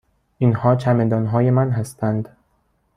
[0.37, 2.29] اینها چمدان های من هستند.